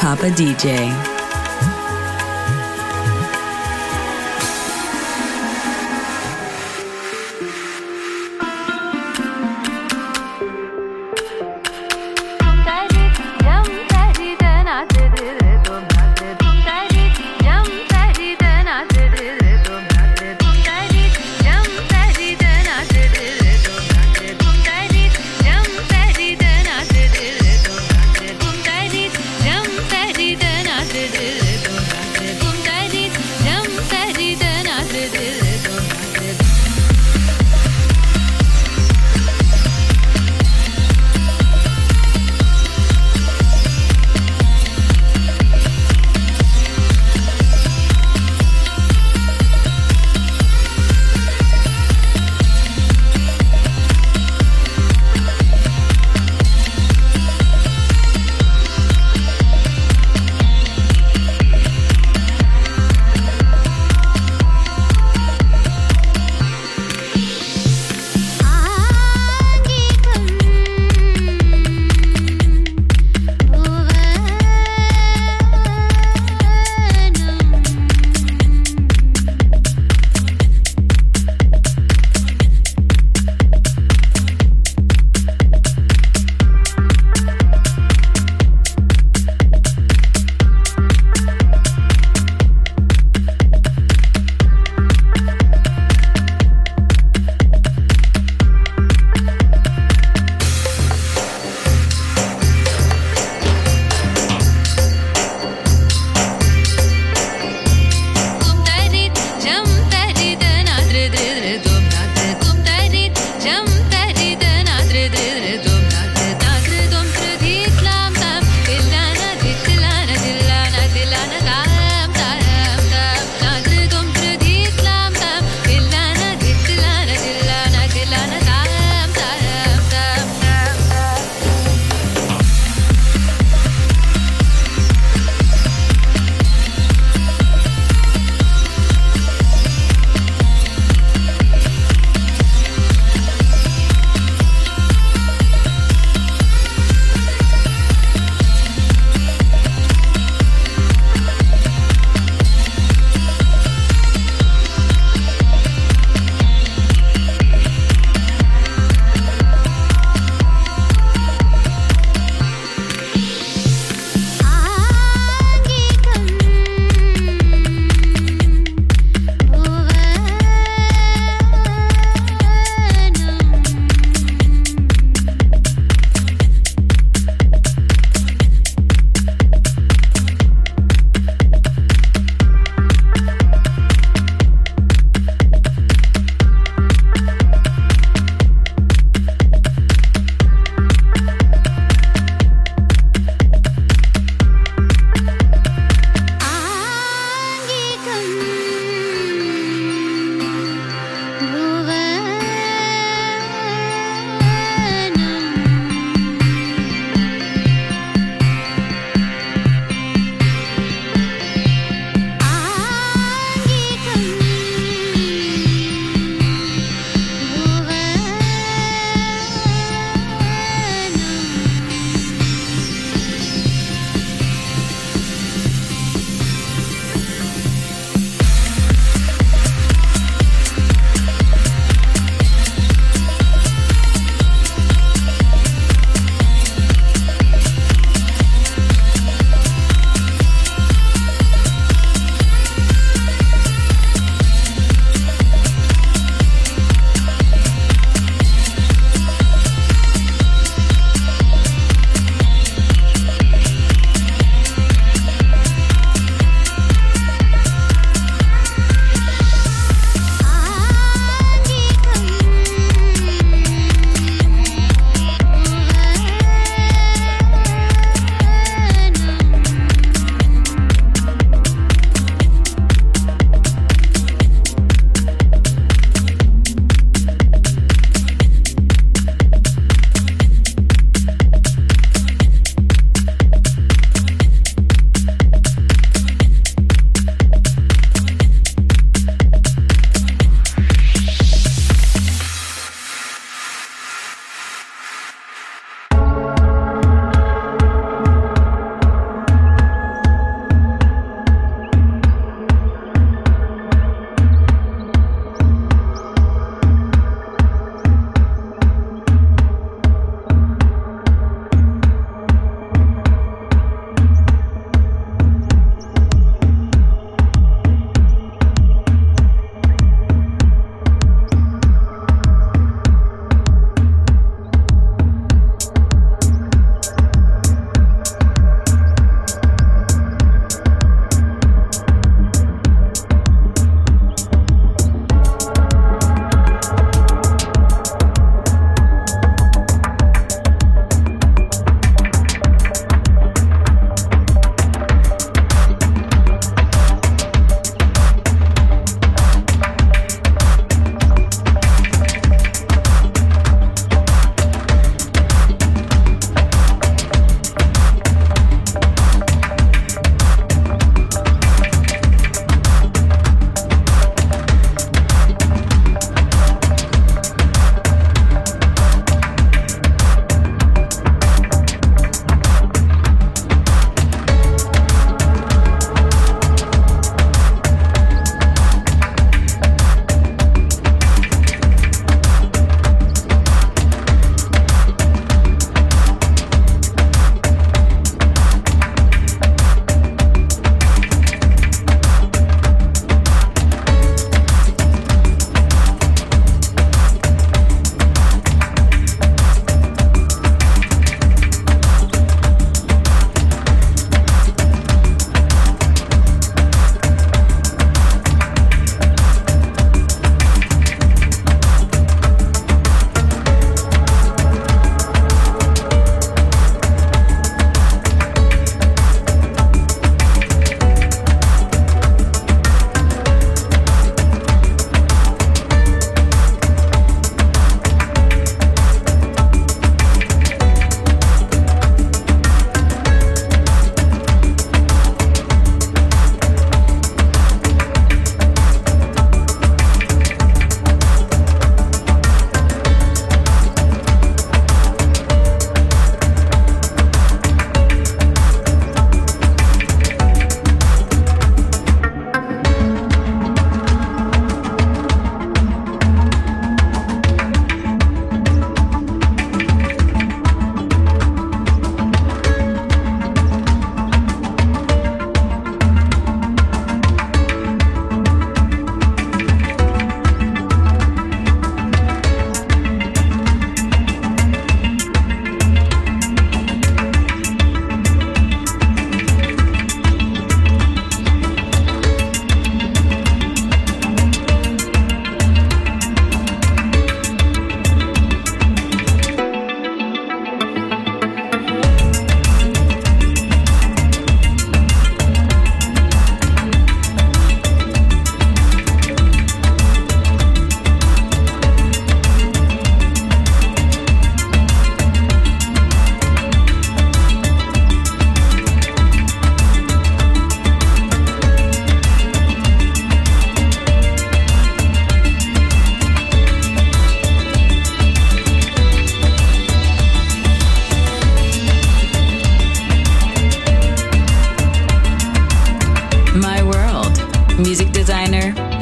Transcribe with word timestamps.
Papa 0.00 0.30
DJ. 0.30 1.09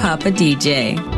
Papa 0.09 0.31
DJ. 0.31 1.18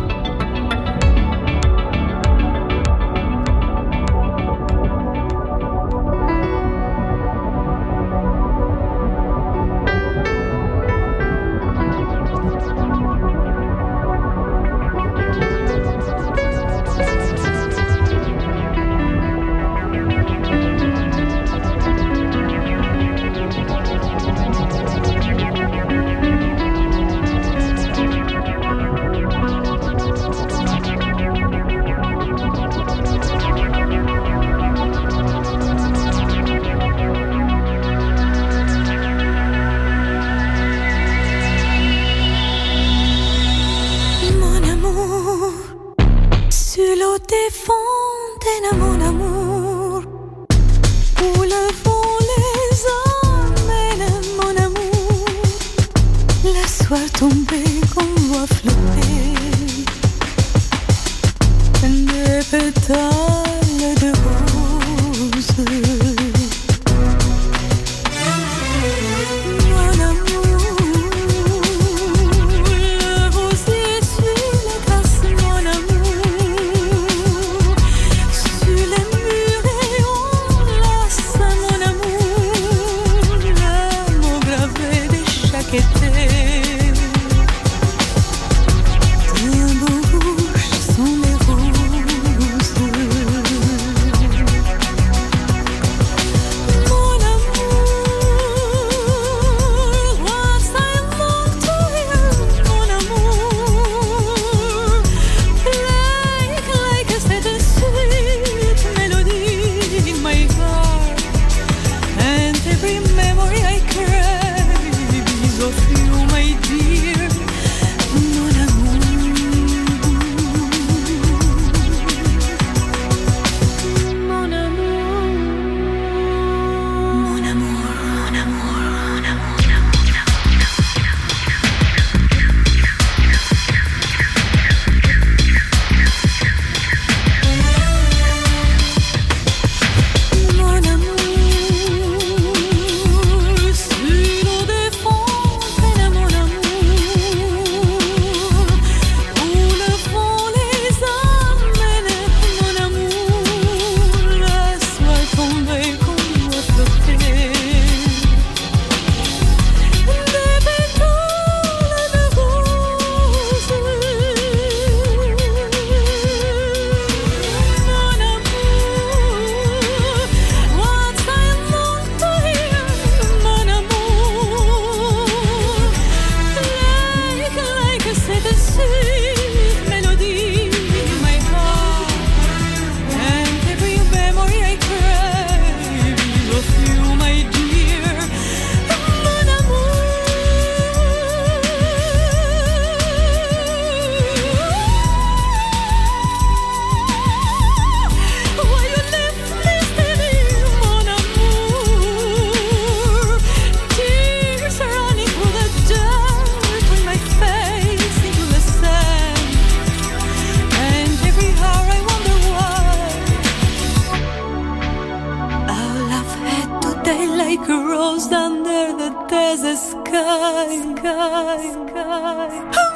there's 219.30 219.62
a 219.62 219.76
sky, 219.76 220.66
sky, 220.96 221.70
sky. 221.70 222.89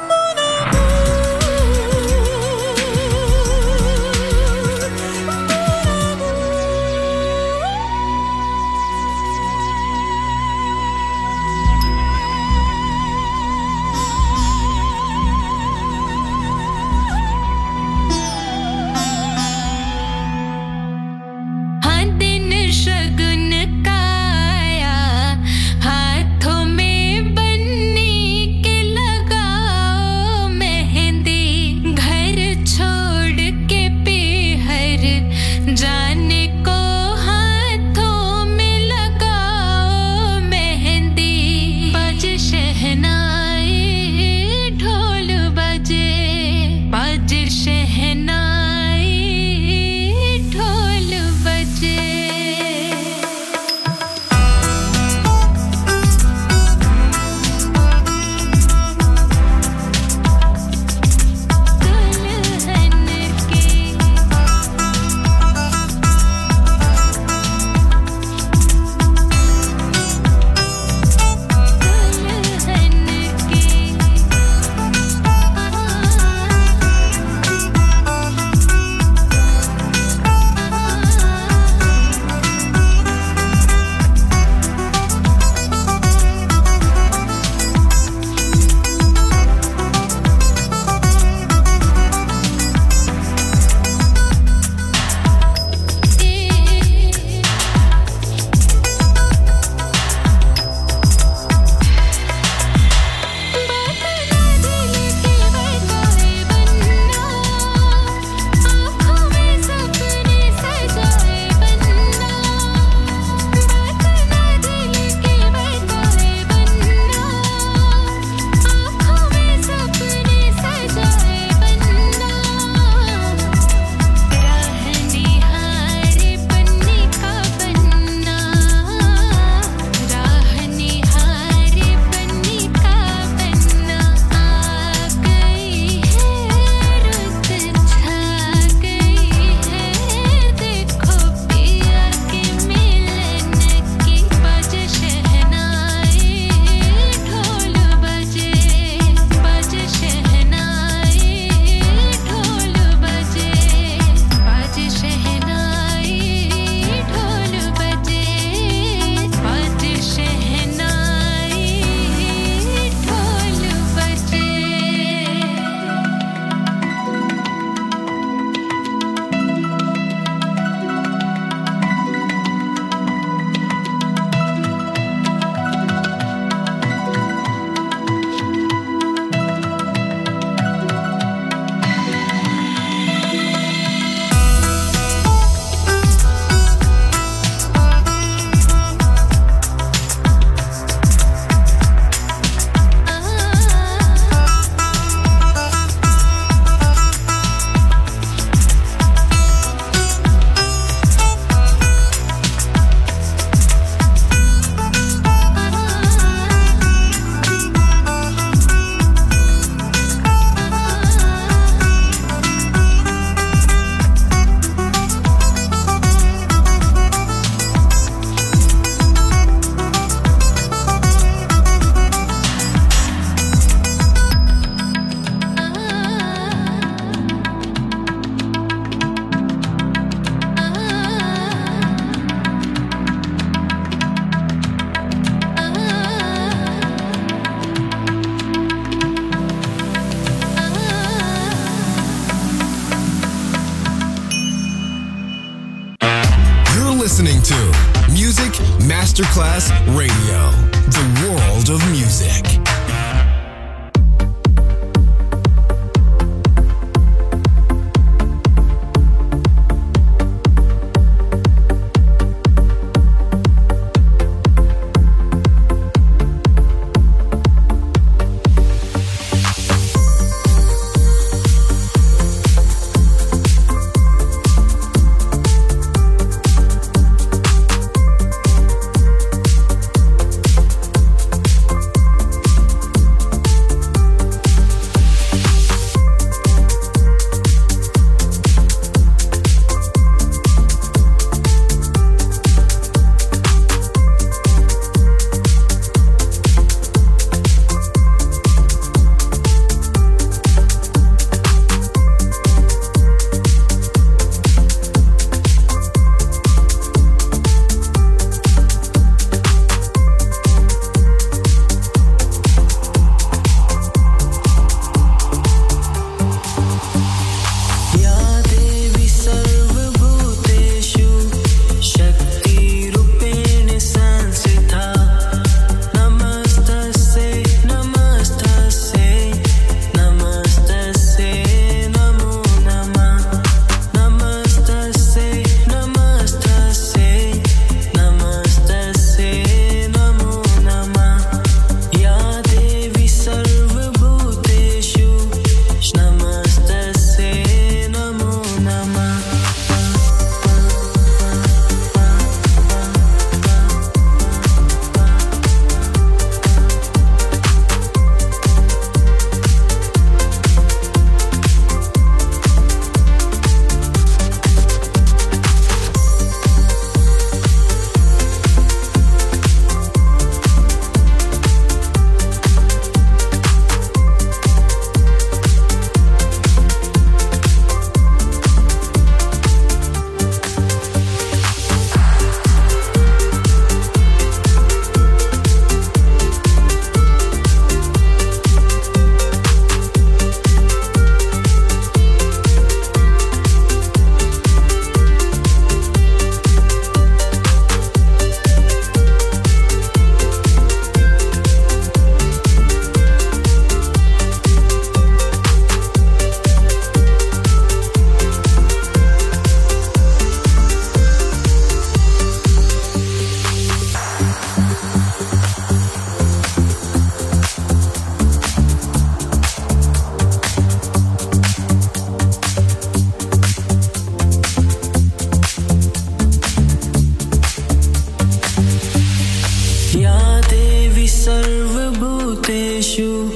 या 430.05 430.41
देवी 430.41 431.07
सर्वभूतेषु। 431.07 433.31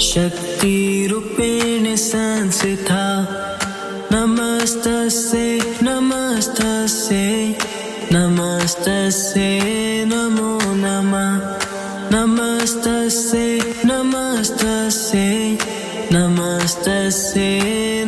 शक्तिरूपेण 0.00 1.96
संस्था। 1.96 3.28
नमस्तस्ये 4.12 5.76
नमस्तस्ये 5.82 7.56
नमस्तस्ये 8.12 10.04
नमो 10.04 10.60
नमः। 10.64 11.58
नमस्तस्ये 12.14 13.74
नमस्तस्ये 13.84 15.58
नमस्तस्ये 16.12 18.04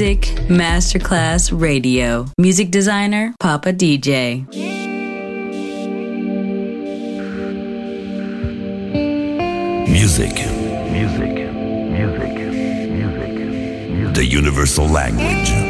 Masterclass 0.00 1.52
Radio. 1.52 2.24
Music 2.38 2.70
designer, 2.70 3.34
Papa 3.38 3.70
DJ. 3.70 4.46
Music. 9.86 10.32
Music. 10.90 11.52
Music. 11.92 12.32
Music. 12.96 14.14
The 14.14 14.24
universal 14.24 14.88
language. 14.88 15.69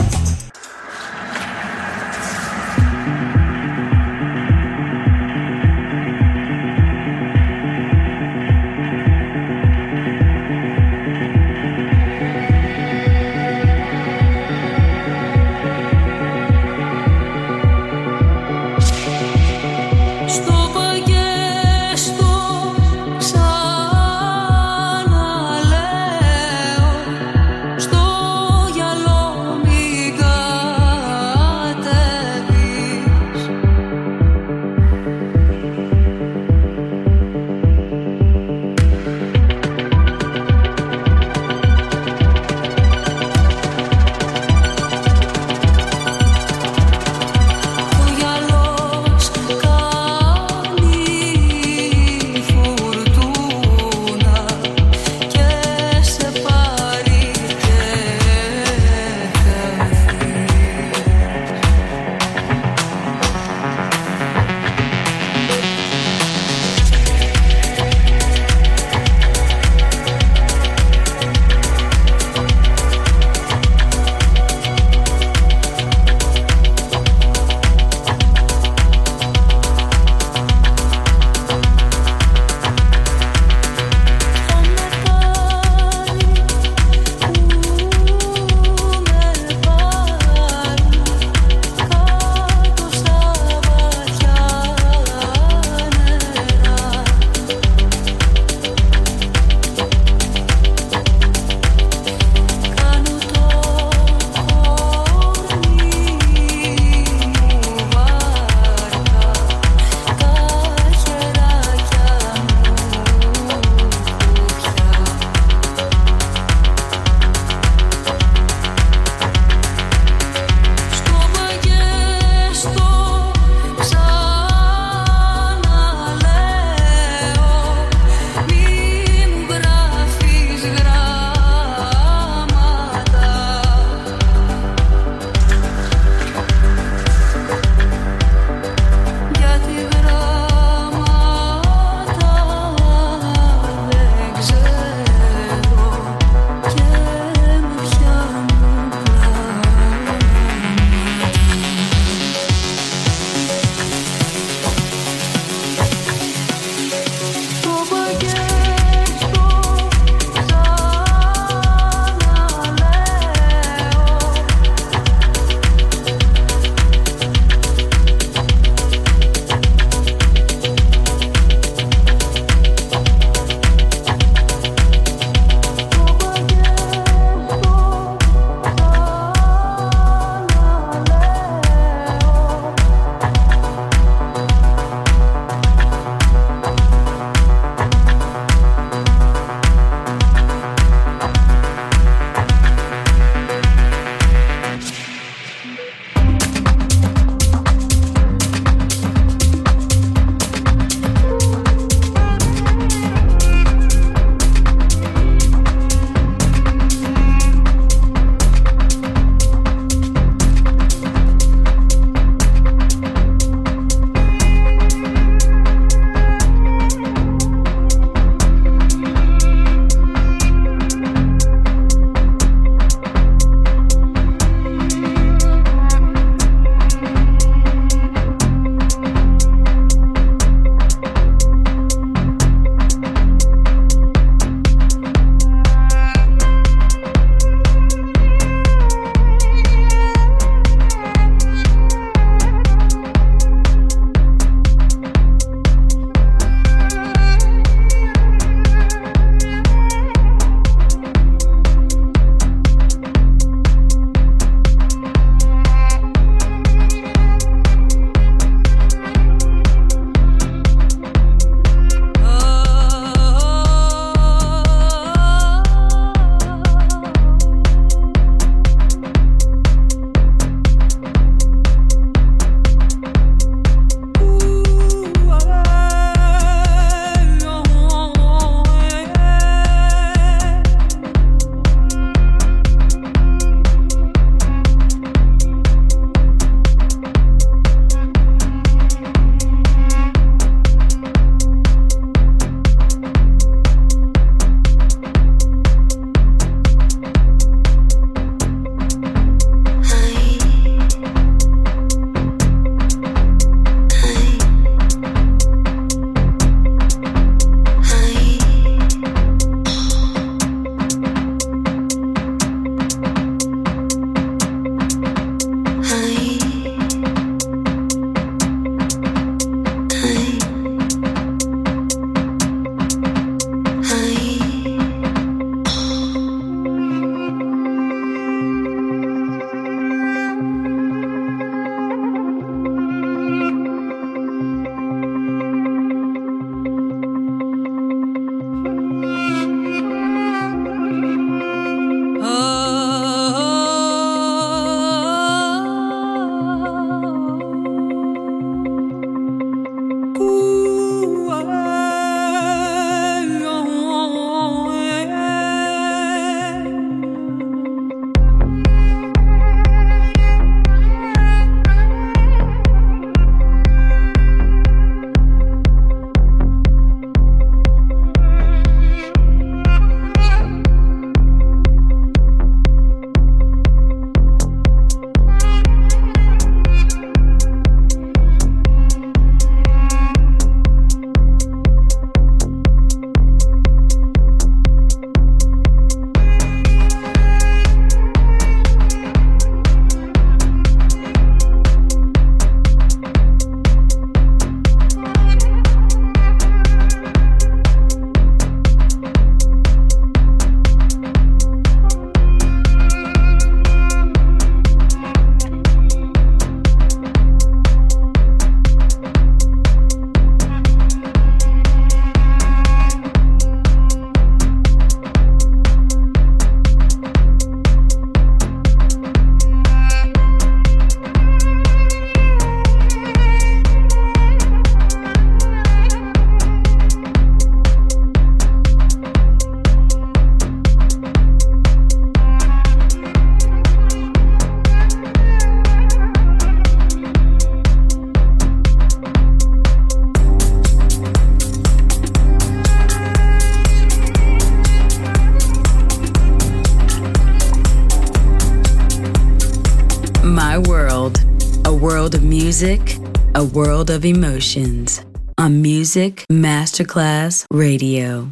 Music, 452.61 452.99
a 453.33 453.43
world 453.43 453.89
of 453.89 454.05
emotions. 454.05 455.03
On 455.39 455.63
Music 455.63 456.23
Masterclass 456.29 457.43
Radio. 457.49 458.31